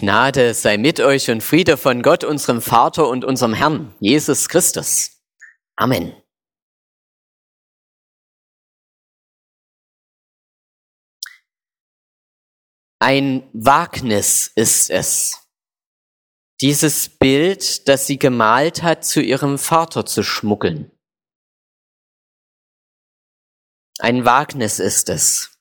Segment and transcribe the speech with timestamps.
[0.00, 5.22] Gnade sei mit euch und Friede von Gott, unserem Vater und unserem Herrn, Jesus Christus.
[5.76, 6.14] Amen.
[12.98, 15.50] Ein Wagnis ist es,
[16.62, 20.90] dieses Bild, das sie gemalt hat, zu ihrem Vater zu schmuggeln.
[23.98, 25.58] Ein Wagnis ist es.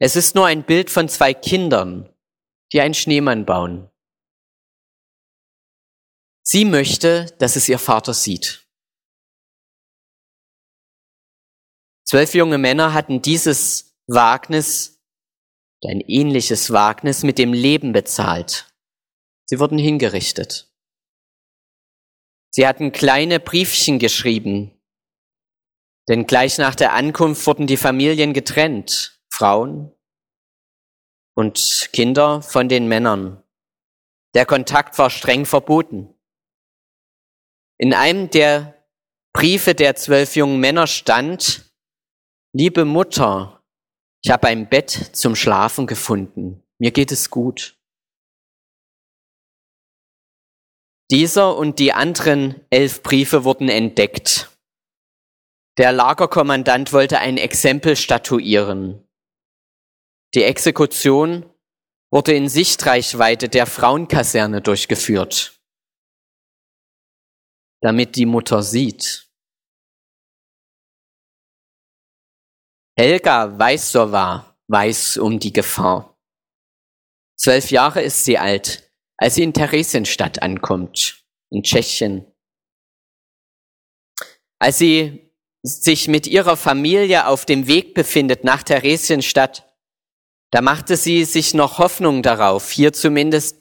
[0.00, 2.12] Es ist nur ein Bild von zwei Kindern,
[2.72, 3.90] die einen Schneemann bauen.
[6.42, 8.66] Sie möchte, dass es ihr Vater sieht.
[12.04, 15.00] Zwölf junge Männer hatten dieses Wagnis,
[15.84, 18.74] ein ähnliches Wagnis mit dem Leben bezahlt.
[19.46, 20.74] Sie wurden hingerichtet.
[22.50, 24.80] Sie hatten kleine Briefchen geschrieben,
[26.08, 29.94] denn gleich nach der Ankunft wurden die Familien getrennt, Frauen
[31.34, 33.42] und Kinder von den Männern.
[34.34, 36.14] Der Kontakt war streng verboten.
[37.78, 38.84] In einem der
[39.32, 41.72] Briefe der zwölf jungen Männer stand,
[42.52, 43.62] liebe Mutter,
[44.22, 46.62] ich habe ein Bett zum Schlafen gefunden.
[46.78, 47.78] Mir geht es gut.
[51.10, 54.56] Dieser und die anderen elf Briefe wurden entdeckt.
[55.78, 59.08] Der Lagerkommandant wollte ein Exempel statuieren.
[60.34, 61.52] Die Exekution
[62.12, 65.60] wurde in Sichtreichweite der Frauenkaserne durchgeführt,
[67.80, 69.28] damit die Mutter sieht.
[72.96, 76.16] Helga Weißowa weiß um die Gefahr.
[77.36, 82.26] Zwölf Jahre ist sie alt, als sie in Theresienstadt ankommt, in Tschechien.
[84.60, 89.69] Als sie sich mit ihrer Familie auf dem Weg befindet nach Theresienstadt,
[90.50, 93.60] da machte sie sich noch Hoffnung darauf, hier zumindest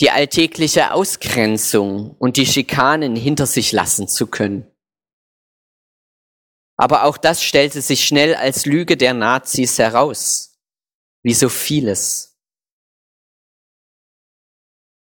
[0.00, 4.66] die alltägliche Ausgrenzung und die Schikanen hinter sich lassen zu können.
[6.76, 10.58] Aber auch das stellte sich schnell als Lüge der Nazis heraus,
[11.22, 12.36] wie so vieles.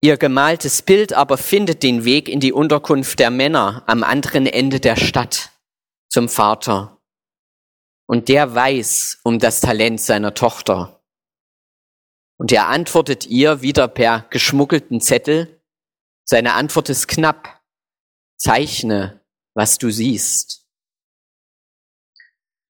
[0.01, 4.79] Ihr gemaltes Bild aber findet den Weg in die Unterkunft der Männer am anderen Ende
[4.79, 5.51] der Stadt
[6.07, 7.01] zum Vater.
[8.05, 10.96] Und der weiß um das Talent seiner Tochter.
[12.37, 15.61] Und er antwortet ihr wieder per geschmuggelten Zettel.
[16.23, 17.61] Seine Antwort ist knapp.
[18.37, 19.25] Zeichne,
[19.55, 20.67] was du siehst.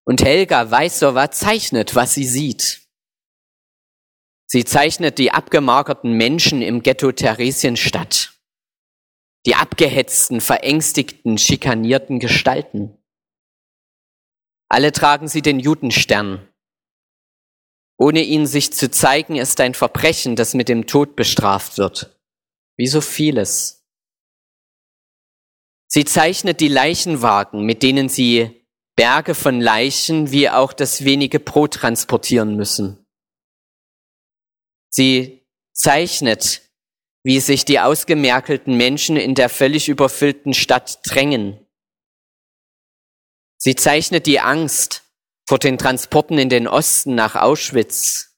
[0.05, 2.87] Und Helga Weißowa zeichnet, was sie sieht.
[4.49, 8.33] Sie zeichnet die abgemagerten Menschen im Ghetto Theresienstadt.
[9.45, 12.97] Die abgehetzten, verängstigten, schikanierten Gestalten.
[14.69, 16.47] Alle tragen sie den Judenstern,
[17.97, 22.19] ohne ihn sich zu zeigen, ist ein Verbrechen, das mit dem Tod bestraft wird.
[22.77, 23.85] Wie so vieles.
[25.87, 28.65] Sie zeichnet die Leichenwagen, mit denen sie
[28.95, 33.05] Berge von Leichen wie auch das wenige Brot transportieren müssen.
[34.89, 36.61] Sie zeichnet,
[37.23, 41.59] wie sich die ausgemerkelten Menschen in der völlig überfüllten Stadt drängen.
[43.57, 45.03] Sie zeichnet die Angst,
[45.47, 48.37] vor den Transporten in den Osten nach Auschwitz,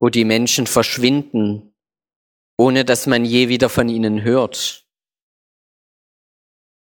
[0.00, 1.74] wo die Menschen verschwinden,
[2.58, 4.86] ohne dass man je wieder von ihnen hört.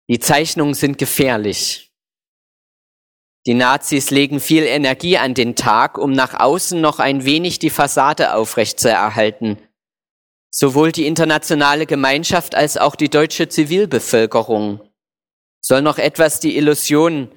[0.09, 1.93] Die Zeichnungen sind gefährlich.
[3.47, 7.71] Die Nazis legen viel Energie an den Tag, um nach außen noch ein wenig die
[7.71, 9.59] Fassade aufrechtzuerhalten.
[10.51, 14.81] Sowohl die internationale Gemeinschaft als auch die deutsche Zivilbevölkerung
[15.61, 17.37] soll noch etwas die Illusion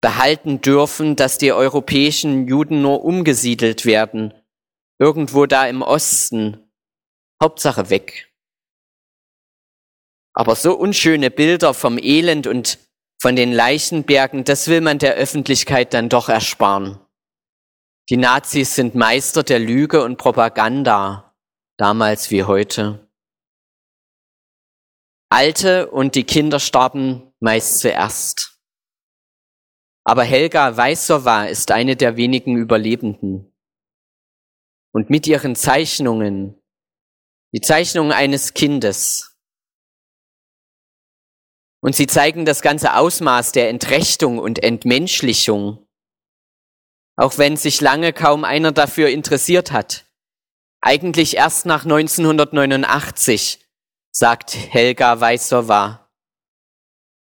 [0.00, 4.34] behalten dürfen, dass die europäischen Juden nur umgesiedelt werden.
[4.98, 6.70] Irgendwo da im Osten.
[7.42, 8.32] Hauptsache weg.
[10.32, 12.78] Aber so unschöne Bilder vom Elend und
[13.20, 17.00] von den Leichenbergen, das will man der Öffentlichkeit dann doch ersparen.
[18.08, 21.34] Die Nazis sind Meister der Lüge und Propaganda,
[21.76, 23.08] damals wie heute.
[25.28, 28.55] Alte und die Kinder starben meist zuerst.
[30.08, 33.52] Aber Helga Weißowa ist eine der wenigen Überlebenden.
[34.92, 36.62] Und mit ihren Zeichnungen,
[37.52, 39.36] die Zeichnungen eines Kindes,
[41.82, 45.84] und sie zeigen das ganze Ausmaß der Entrechtung und Entmenschlichung,
[47.16, 50.06] auch wenn sich lange kaum einer dafür interessiert hat.
[50.80, 53.58] Eigentlich erst nach 1989,
[54.12, 56.05] sagt Helga Weißowa.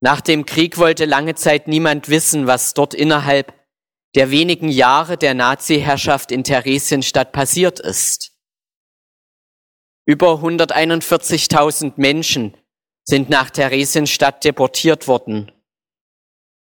[0.02, 3.54] Nach dem Krieg wollte lange Zeit niemand wissen, was dort innerhalb
[4.16, 8.32] der wenigen Jahre der Nazi-Herrschaft in Theresienstadt passiert ist.
[10.04, 12.56] Über 141.000 Menschen
[13.04, 15.52] sind nach Theresienstadt deportiert worden.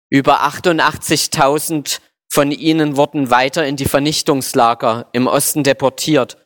[0.10, 2.00] Über 88.000
[2.30, 6.38] von ihnen wurden weiter in die Vernichtungslager im Osten deportiert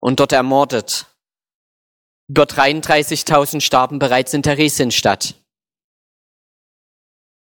[0.00, 1.06] und dort ermordet.
[2.28, 5.36] Über 33.000 starben bereits in Theresienstadt.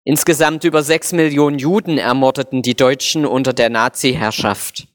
[0.08, 4.86] Insgesamt über sechs Millionen Juden ermordeten die Deutschen unter der Nazi-Herrschaft.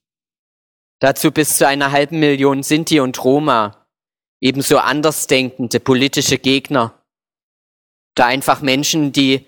[1.02, 3.86] Dazu bis zu einer halben Million Sinti und Roma,
[4.40, 7.04] ebenso andersdenkende politische Gegner,
[8.16, 9.46] da einfach Menschen, die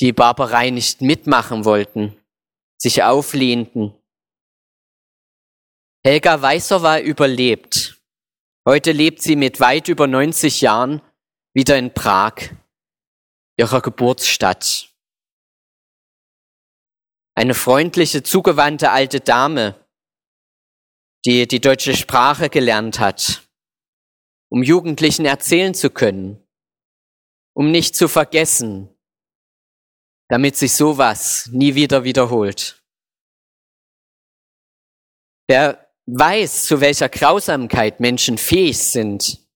[0.00, 2.14] die Barbarei nicht mitmachen wollten,
[2.76, 3.94] sich auflehnten.
[6.04, 8.02] Helga Weißer war überlebt.
[8.68, 11.00] Heute lebt sie mit weit über 90 Jahren
[11.54, 12.50] wieder in Prag,
[13.56, 14.92] ihrer Geburtsstadt.
[17.38, 19.74] Eine freundliche, zugewandte alte Dame,
[21.26, 23.46] die die deutsche Sprache gelernt hat,
[24.48, 26.42] um Jugendlichen erzählen zu können,
[27.54, 28.88] um nicht zu vergessen,
[30.28, 32.82] damit sich sowas nie wieder wiederholt.
[35.46, 39.46] Wer weiß, zu welcher Grausamkeit Menschen fähig sind,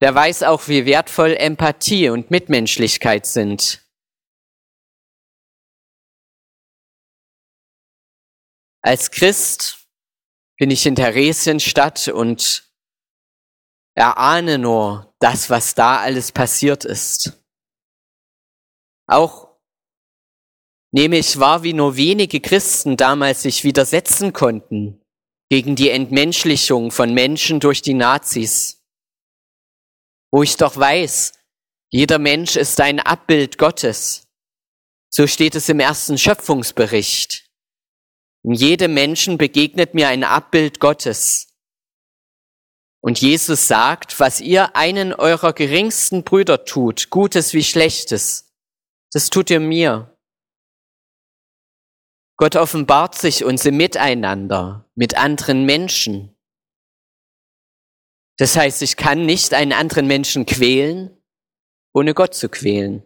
[0.00, 3.85] der weiß auch, wie wertvoll Empathie und Mitmenschlichkeit sind.
[8.86, 9.88] Als Christ
[10.60, 12.70] bin ich in Theresienstadt und
[13.96, 17.32] erahne nur das, was da alles passiert ist.
[19.08, 19.58] Auch
[20.92, 25.02] nehme ich wahr, wie nur wenige Christen damals sich widersetzen konnten
[25.50, 28.84] gegen die Entmenschlichung von Menschen durch die Nazis.
[30.30, 31.32] Wo ich doch weiß,
[31.90, 34.28] jeder Mensch ist ein Abbild Gottes.
[35.12, 37.45] So steht es im ersten Schöpfungsbericht.
[38.46, 41.48] In jedem Menschen begegnet mir ein Abbild Gottes.
[43.02, 48.54] Und Jesus sagt, was ihr einen eurer geringsten Brüder tut, Gutes wie Schlechtes,
[49.10, 50.16] das tut ihr mir.
[52.36, 56.38] Gott offenbart sich uns im Miteinander mit anderen Menschen.
[58.36, 61.20] Das heißt, ich kann nicht einen anderen Menschen quälen,
[61.92, 63.02] ohne Gott zu quälen.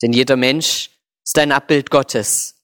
[0.00, 2.59] Denn jeder Mensch ist ein Abbild Gottes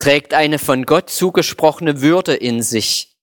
[0.00, 3.16] trägt eine von Gott zugesprochene Würde in sich.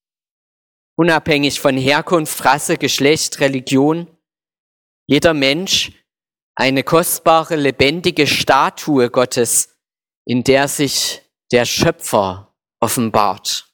[0.96, 4.08] Unabhängig von Herkunft, Rasse, Geschlecht, Religion,
[5.08, 5.92] jeder Mensch
[6.56, 9.78] eine kostbare, lebendige Statue Gottes,
[10.26, 11.22] in der sich
[11.52, 13.72] der Schöpfer offenbart.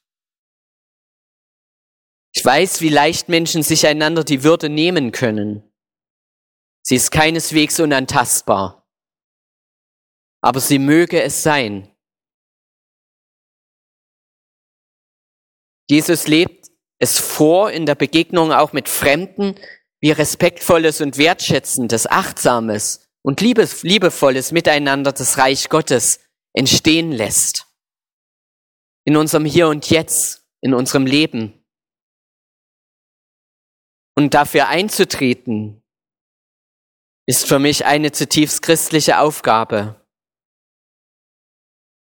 [2.34, 5.62] Ich weiß, wie leicht Menschen sich einander die Würde nehmen können.
[6.82, 8.86] Sie ist keineswegs unantastbar.
[10.42, 11.93] Aber sie möge es sein.
[15.88, 19.54] Jesus lebt es vor in der Begegnung auch mit Fremden,
[20.00, 26.20] wie respektvolles und wertschätzendes, achtsames und liebevolles Miteinander des Reich Gottes
[26.54, 27.66] entstehen lässt.
[29.06, 31.64] In unserem Hier und Jetzt, in unserem Leben.
[34.16, 35.82] Und dafür einzutreten,
[37.26, 40.00] ist für mich eine zutiefst christliche Aufgabe.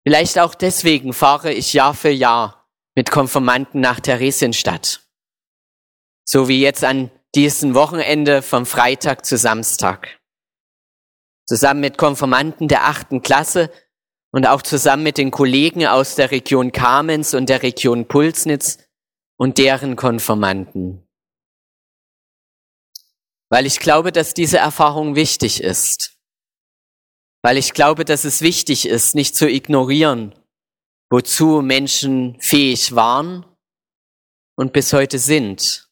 [0.05, 2.56] Vielleicht auch deswegen fahre ich Jahr für Jahr
[2.97, 5.07] mit Konformanten nach Theresienstadt.
[6.27, 10.19] So wie jetzt an diesem Wochenende vom Freitag zu Samstag.
[11.45, 13.71] Zusammen mit Konformanten der achten Klasse
[14.31, 18.79] und auch zusammen mit den Kollegen aus der Region Kamenz und der Region Pulsnitz
[19.37, 21.07] und deren Konformanten.
[23.51, 26.17] Weil ich glaube, dass diese Erfahrung wichtig ist.
[27.43, 30.33] Weil ich glaube, dass es wichtig ist, nicht zu ignorieren,
[31.09, 33.45] wozu Menschen fähig waren
[34.55, 35.89] und bis heute sind.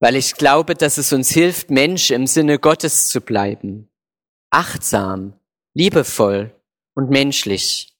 [0.00, 3.90] Weil ich glaube, dass es uns hilft, Mensch im Sinne Gottes zu bleiben.
[4.50, 5.38] Achtsam,
[5.74, 6.54] liebevoll
[6.94, 7.94] und menschlich.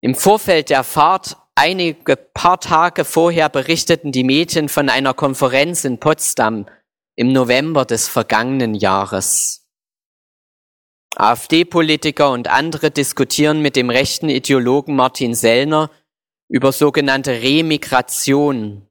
[0.00, 6.00] Im Vorfeld der Fahrt, einige paar Tage vorher, berichteten die Medien von einer Konferenz in
[6.00, 6.66] Potsdam
[7.14, 9.61] im November des vergangenen Jahres.
[11.16, 15.90] AfD-Politiker und andere diskutieren mit dem rechten Ideologen Martin Sellner
[16.48, 18.88] über sogenannte Remigration.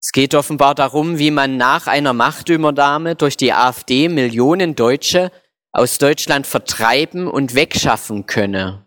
[0.00, 5.32] Es geht offenbar darum, wie man nach einer Machtübernahme durch die AfD Millionen Deutsche
[5.72, 8.86] aus Deutschland vertreiben und wegschaffen könne.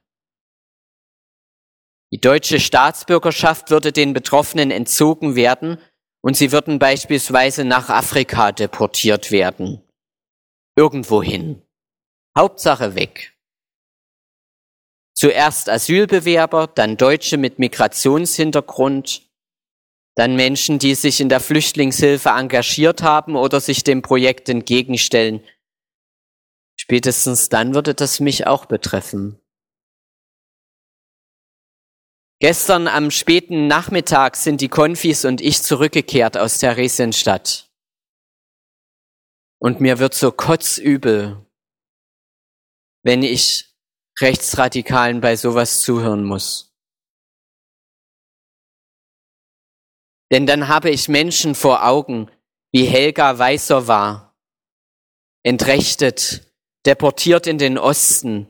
[2.11, 5.77] Die deutsche Staatsbürgerschaft würde den Betroffenen entzogen werden
[6.21, 9.83] und sie würden beispielsweise nach Afrika deportiert werden
[10.79, 11.61] irgendwo hin.
[12.37, 13.35] Hauptsache weg.
[15.13, 19.29] Zuerst Asylbewerber, dann Deutsche mit Migrationshintergrund,
[20.15, 25.43] dann Menschen, die sich in der Flüchtlingshilfe engagiert haben oder sich dem Projekt entgegenstellen.
[26.79, 29.37] Spätestens dann würde das mich auch betreffen.
[32.39, 37.68] Gestern am späten Nachmittag sind die Konfis und ich zurückgekehrt aus Theresienstadt.
[39.59, 41.45] Und mir wird so kotzübel,
[43.03, 43.75] wenn ich
[44.21, 46.73] Rechtsradikalen bei sowas zuhören muss.
[50.31, 52.29] Denn dann habe ich Menschen vor Augen,
[52.71, 54.37] wie Helga Weißer war,
[55.43, 56.53] entrechtet,
[56.85, 58.47] deportiert in den Osten,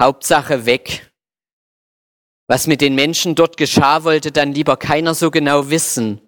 [0.00, 1.12] Hauptsache weg.
[2.48, 6.20] Was mit den Menschen dort geschah, wollte dann lieber keiner so genau wissen.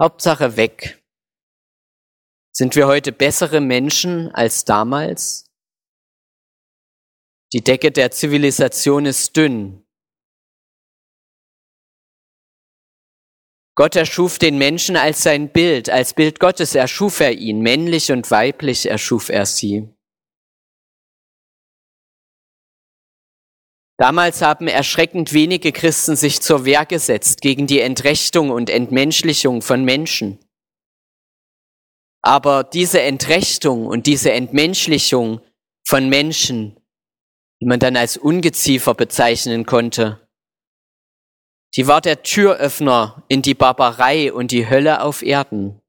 [0.00, 0.97] Hauptsache weg.
[2.58, 5.48] Sind wir heute bessere Menschen als damals?
[7.52, 9.86] Die Decke der Zivilisation ist dünn.
[13.76, 18.28] Gott erschuf den Menschen als sein Bild, als Bild Gottes erschuf er ihn, männlich und
[18.32, 19.94] weiblich erschuf er sie.
[23.98, 29.84] Damals haben erschreckend wenige Christen sich zur Wehr gesetzt gegen die Entrechtung und Entmenschlichung von
[29.84, 30.40] Menschen.
[32.28, 35.40] Aber diese Entrechtung und diese Entmenschlichung
[35.86, 36.78] von Menschen,
[37.58, 40.28] die man dann als Ungeziefer bezeichnen konnte,
[41.74, 45.80] die war der Türöffner in die Barbarei und die Hölle auf Erden.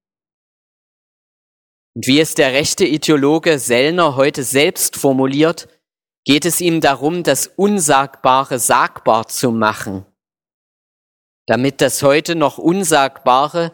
[1.94, 5.68] Und wie es der rechte Ideologe Sellner heute selbst formuliert,
[6.24, 10.06] geht es ihm darum, das Unsagbare sagbar zu machen,
[11.48, 13.74] damit das heute noch Unsagbare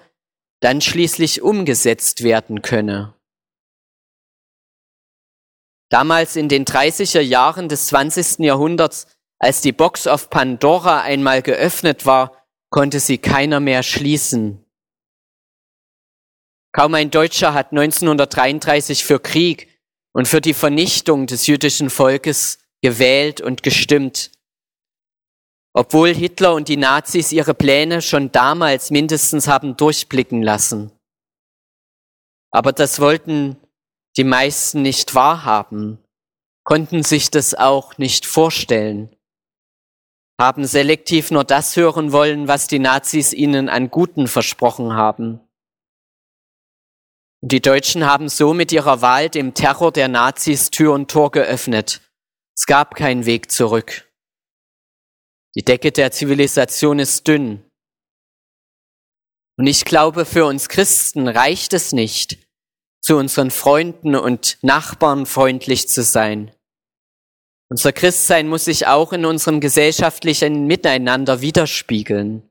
[0.65, 3.13] dann schließlich umgesetzt werden könne.
[5.91, 8.39] Damals in den 30er Jahren des 20.
[8.39, 9.05] Jahrhunderts,
[9.38, 14.65] als die Box of Pandora einmal geöffnet war, konnte sie keiner mehr schließen.
[16.72, 19.69] Kaum ein Deutscher hat 1933 für Krieg
[20.13, 24.31] und für die Vernichtung des jüdischen Volkes gewählt und gestimmt.
[25.77, 30.94] Obwohl Hitler und die Nazis ihre Pläne schon damals mindestens haben durchblicken lassen.
[32.50, 33.58] Aber das wollten
[34.15, 36.00] die meisten nicht wahrhaben,
[36.63, 39.13] konnten sich das auch nicht vorstellen,
[40.39, 45.41] haben selektiv nur das hören wollen, was die Nazis ihnen an Guten versprochen haben.
[47.41, 52.01] Die Deutschen haben so mit ihrer Wahl dem Terror der Nazis Tür und Tor geöffnet.
[52.58, 54.10] Es gab keinen Weg zurück.
[55.55, 57.63] Die Decke der Zivilisation ist dünn.
[59.57, 62.38] Und ich glaube, für uns Christen reicht es nicht,
[63.01, 66.51] zu unseren Freunden und Nachbarn freundlich zu sein.
[67.69, 72.50] Unser Christsein muss sich auch in unserem gesellschaftlichen Miteinander widerspiegeln.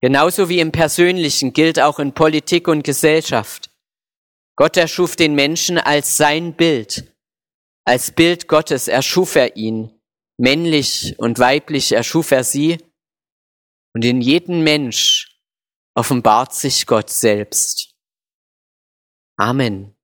[0.00, 3.70] Genauso wie im Persönlichen gilt auch in Politik und Gesellschaft.
[4.56, 7.12] Gott erschuf den Menschen als sein Bild.
[7.84, 9.97] Als Bild Gottes erschuf er ihn.
[10.38, 12.78] Männlich und weiblich erschuf er sie.
[13.94, 15.40] Und in jedem Mensch
[15.94, 17.94] offenbart sich Gott selbst.
[19.36, 19.97] Amen.